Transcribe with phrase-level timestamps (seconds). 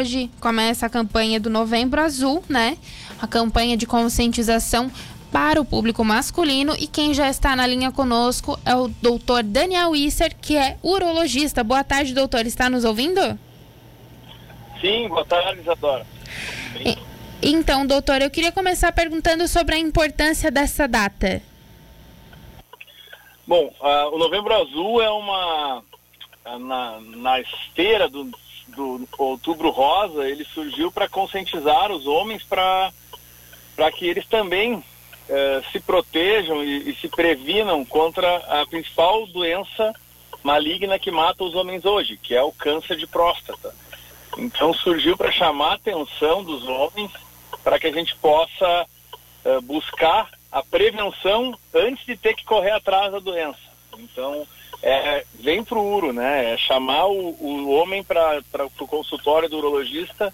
[0.00, 2.78] hoje começa a campanha do Novembro Azul, né?
[3.20, 4.90] A campanha de conscientização
[5.30, 9.94] para o público masculino e quem já está na linha conosco é o doutor Daniel
[9.94, 11.62] Isser, que é urologista.
[11.62, 12.46] Boa tarde, doutor.
[12.46, 13.38] Está nos ouvindo?
[14.80, 16.06] Sim, boa tarde, Isadora.
[16.80, 16.96] E,
[17.42, 21.42] então, doutor, eu queria começar perguntando sobre a importância dessa data.
[23.46, 25.82] Bom, uh, o Novembro Azul é uma.
[26.58, 28.30] Na, na esteira do,
[28.70, 32.92] do Outubro Rosa, ele surgiu para conscientizar os homens para
[33.96, 34.84] que eles também uh,
[35.70, 39.94] se protejam e, e se previnam contra a principal doença
[40.42, 43.74] maligna que mata os homens hoje, que é o câncer de próstata.
[44.38, 47.10] Então surgiu para chamar a atenção dos homens
[47.62, 48.86] para que a gente possa
[49.44, 53.58] uh, buscar a prevenção antes de ter que correr atrás da doença.
[53.98, 54.46] Então,
[54.82, 56.54] é, vem para o URO, né?
[56.54, 58.42] É chamar o, o homem para
[58.78, 60.32] o consultório do urologista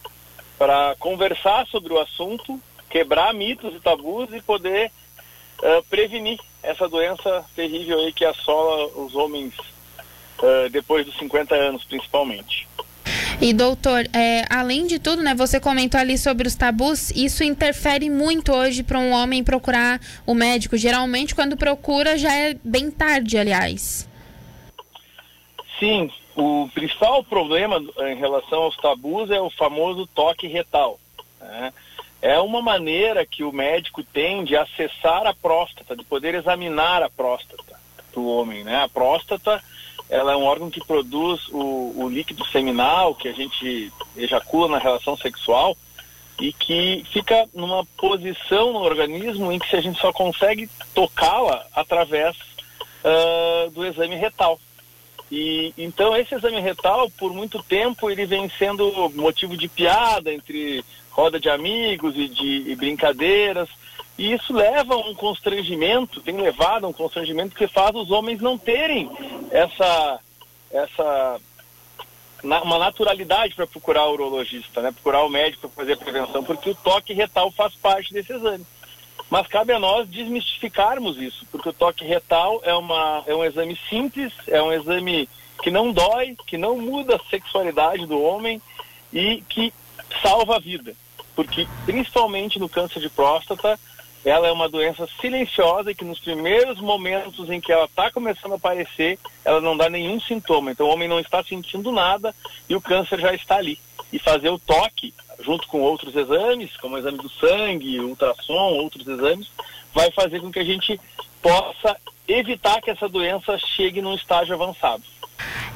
[0.59, 4.91] para conversar sobre o assunto, quebrar mitos e tabus e poder
[5.59, 11.85] uh, prevenir essa doença terrível aí que assola os homens uh, depois dos 50 anos,
[11.85, 12.67] principalmente.
[13.41, 18.09] E doutor, é, além de tudo, né, você comentou ali sobre os tabus, isso interfere
[18.09, 20.77] muito hoje para um homem procurar o médico.
[20.77, 24.09] Geralmente, quando procura, já é bem tarde, aliás.
[25.79, 30.99] Sim, o principal problema em relação aos tabus é o famoso toque retal.
[31.41, 31.73] Né?
[32.23, 37.11] É uma maneira que o médico tem de acessar a próstata, de poder examinar a
[37.11, 37.79] próstata
[38.13, 38.65] do homem.
[38.65, 38.83] Né?
[38.83, 39.63] A próstata
[40.09, 44.79] ela é um órgão que produz o, o líquido seminal que a gente ejacula na
[44.79, 45.77] relação sexual
[46.41, 52.37] e que fica numa posição no organismo em que a gente só consegue tocá-la através
[52.37, 54.61] uh, do exame retal.
[55.31, 60.85] E então esse exame retal, por muito tempo, ele vem sendo motivo de piada entre
[61.11, 63.69] roda de amigos e de e brincadeiras.
[64.19, 68.41] E isso leva a um constrangimento, tem levado a um constrangimento que faz os homens
[68.41, 69.11] não terem
[69.51, 70.21] essa,
[70.71, 71.41] essa
[72.43, 74.93] uma naturalidade para procurar o urologista, né?
[74.93, 78.65] procurar o médico para fazer a prevenção, porque o toque retal faz parte desse exame.
[79.29, 83.79] Mas cabe a nós desmistificarmos isso, porque o toque retal é, uma, é um exame
[83.89, 85.29] simples, é um exame
[85.63, 88.61] que não dói, que não muda a sexualidade do homem
[89.13, 89.73] e que
[90.23, 90.95] salva a vida.
[91.35, 93.79] Porque, principalmente no câncer de próstata,
[94.25, 98.53] ela é uma doença silenciosa e que nos primeiros momentos em que ela está começando
[98.53, 100.73] a aparecer, ela não dá nenhum sintoma.
[100.73, 102.35] Então o homem não está sentindo nada
[102.69, 103.79] e o câncer já está ali.
[104.13, 105.15] E fazer o toque,
[105.47, 109.49] junto com outros exames, como o exame do sangue, ultrassom, outros exames,
[109.95, 111.01] vai fazer com que a gente
[111.41, 111.97] possa
[112.27, 115.05] evitar que essa doença chegue num estágio avançado.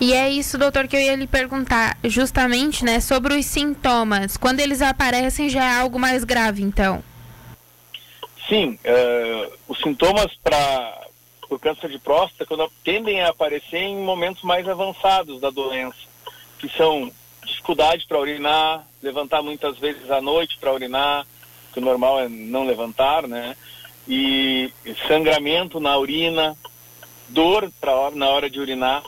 [0.01, 4.37] E é isso, doutor, que eu ia lhe perguntar, justamente, né, sobre os sintomas.
[4.37, 7.05] Quando eles aparecem, já é algo mais grave, então?
[8.49, 11.07] Sim, uh, os sintomas para
[11.49, 15.99] o câncer de próstata quando, tendem a aparecer em momentos mais avançados da doença,
[16.59, 17.13] que são
[17.71, 21.27] dificuldade para urinar, levantar muitas vezes à noite para urinar,
[21.73, 23.57] que o normal é não levantar, né?
[24.09, 24.73] E
[25.07, 26.57] sangramento na urina,
[27.29, 29.03] dor pra, na hora de urinar.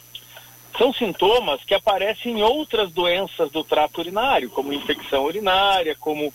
[0.79, 6.33] São sintomas que aparecem em outras doenças do trato urinário, como infecção urinária, como,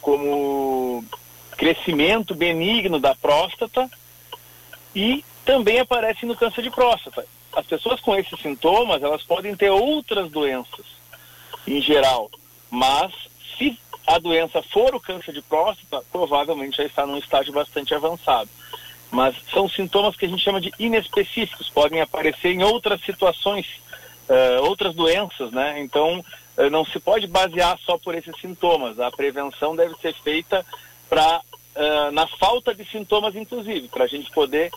[0.00, 1.04] como
[1.56, 3.90] crescimento benigno da próstata
[4.94, 7.24] e também aparece no câncer de próstata.
[7.52, 10.99] As pessoas com esses sintomas, elas podem ter outras doenças
[11.66, 12.30] em geral,
[12.70, 13.12] mas
[13.56, 18.50] se a doença for o câncer de próstata, provavelmente já está num estágio bastante avançado.
[19.10, 23.66] Mas são sintomas que a gente chama de inespecíficos, podem aparecer em outras situações,
[24.28, 25.80] uh, outras doenças, né?
[25.80, 26.24] Então,
[26.56, 29.00] uh, não se pode basear só por esses sintomas.
[29.00, 30.64] A prevenção deve ser feita
[31.08, 34.70] para uh, na falta de sintomas, inclusive, para a gente poder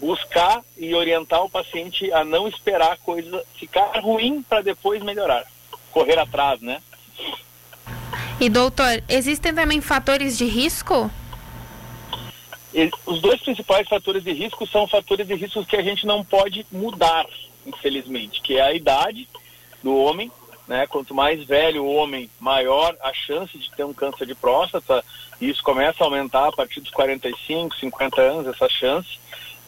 [0.00, 5.44] buscar e orientar o paciente a não esperar a coisa ficar ruim para depois melhorar,
[5.90, 6.80] correr atrás, né?
[8.40, 11.10] E doutor, existem também fatores de risco?
[13.04, 16.64] Os dois principais fatores de risco são fatores de risco que a gente não pode
[16.70, 17.26] mudar,
[17.66, 19.28] infelizmente, que é a idade
[19.82, 20.30] do homem
[20.70, 20.86] né?
[20.86, 25.04] Quanto mais velho o homem, maior a chance de ter um câncer de próstata.
[25.40, 29.18] E isso começa a aumentar a partir dos 45, 50 anos, essa chance.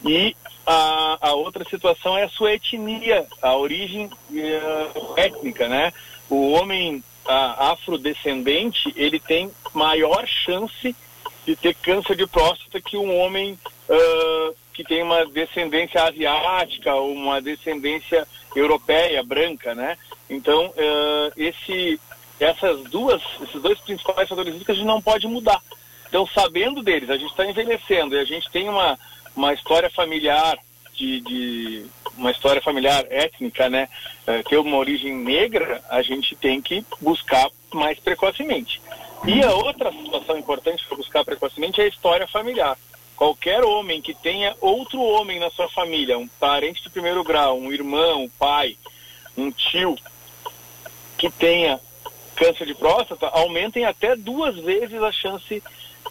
[0.05, 0.33] E
[0.65, 5.91] a, a outra situação é a sua etnia, a origem uh, étnica, né?
[6.29, 10.93] O homem afrodescendente, ele tem maior chance
[11.45, 13.57] de ter câncer de próstata que um homem
[13.89, 19.97] uh, que tem uma descendência asiática ou uma descendência europeia, branca, né?
[20.29, 21.99] Então, uh, esse
[22.39, 25.61] essas duas, esses dois principais fatores que a gente não pode mudar.
[26.07, 28.99] Então, sabendo deles, a gente está envelhecendo e a gente tem uma,
[29.35, 30.57] uma história familiar
[30.93, 31.85] de, de
[32.17, 33.89] uma história familiar étnica, né,
[34.27, 38.81] é, ter uma origem negra, a gente tem que buscar mais precocemente.
[39.25, 42.77] E a outra situação importante para buscar precocemente é a história familiar.
[43.15, 47.71] Qualquer homem que tenha outro homem na sua família, um parente de primeiro grau, um
[47.71, 48.77] irmão, um pai,
[49.37, 49.95] um tio,
[51.17, 51.79] que tenha
[52.35, 55.63] câncer de próstata, aumentem até duas vezes a chance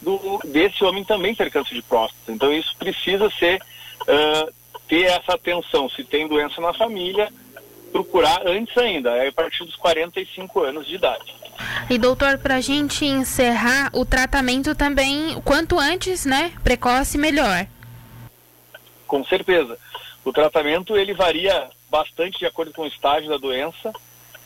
[0.03, 2.31] do, desse homem também ter câncer de próstata.
[2.31, 3.63] Então isso precisa ser
[4.03, 4.53] uh,
[4.89, 5.89] ter essa atenção.
[5.89, 7.33] Se tem doença na família,
[7.91, 11.35] procurar antes ainda, a partir dos 45 anos de idade.
[11.89, 16.53] E doutor, para a gente encerrar o tratamento também, quanto antes, né?
[16.65, 17.67] Precoce, melhor.
[19.07, 19.79] Com certeza.
[20.25, 23.93] O tratamento ele varia bastante de acordo com o estágio da doença.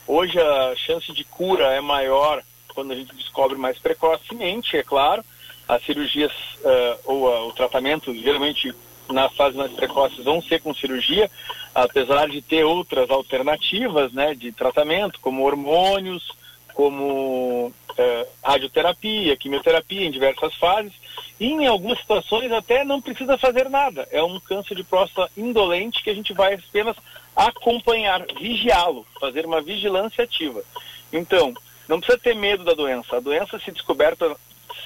[0.05, 2.43] Hoje a chance de cura é maior
[2.73, 5.23] quando a gente descobre mais precocemente, é claro.
[5.67, 8.73] As cirurgias uh, ou uh, o tratamento geralmente
[9.09, 11.29] nas fases mais precoces vão ser com cirurgia,
[11.73, 16.31] apesar de ter outras alternativas né, de tratamento, como hormônios,
[16.73, 20.93] como é, radioterapia, quimioterapia em diversas fases,
[21.39, 24.07] e em algumas situações até não precisa fazer nada.
[24.11, 26.95] É um câncer de próstata indolente que a gente vai apenas
[27.35, 30.63] acompanhar, vigiá-lo, fazer uma vigilância ativa.
[31.11, 31.53] Então,
[31.87, 33.17] não precisa ter medo da doença.
[33.17, 34.35] A doença, se descoberta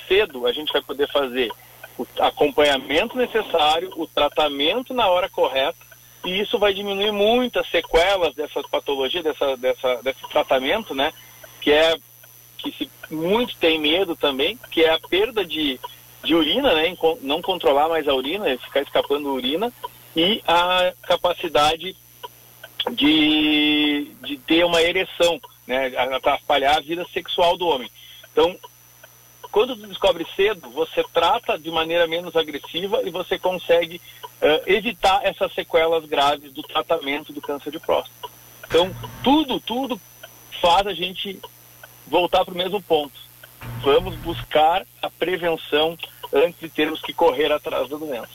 [0.07, 1.51] cedo, a gente vai poder fazer
[1.97, 5.77] o acompanhamento necessário, o tratamento na hora correta,
[6.25, 11.11] e isso vai diminuir muitas sequelas dessas patologias, dessa, dessa, desse tratamento, né?
[11.59, 11.95] Que é
[12.57, 15.79] que se muito tem medo também, que é a perda de,
[16.23, 16.95] de urina, né?
[17.21, 19.73] Não controlar mais a urina, ficar escapando urina,
[20.15, 21.95] e a capacidade
[22.91, 25.87] de, de ter uma ereção, né?
[25.97, 27.89] Atrapalhar a vida sexual do homem.
[28.31, 28.55] Então,
[29.51, 34.01] quando descobre cedo, você trata de maneira menos agressiva e você consegue
[34.41, 38.29] uh, evitar essas sequelas graves do tratamento do câncer de próstata.
[38.65, 38.89] Então,
[39.21, 39.99] tudo, tudo
[40.61, 41.39] faz a gente
[42.07, 43.19] voltar para o mesmo ponto.
[43.83, 45.97] Vamos buscar a prevenção
[46.33, 48.29] antes de termos que correr atrás da doença.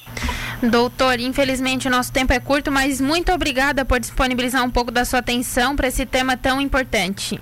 [0.63, 5.05] Doutor, infelizmente o nosso tempo é curto, mas muito obrigada por disponibilizar um pouco da
[5.05, 7.41] sua atenção para esse tema tão importante.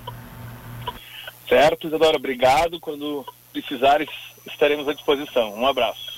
[1.47, 2.79] Certo, Isadora, obrigado.
[2.79, 3.25] Quando
[3.61, 4.09] precisares,
[4.45, 5.53] estaremos à disposição.
[5.53, 6.14] Um abraço.